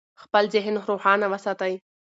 [0.23, 1.73] خپل ذهن روښانه وساتئ.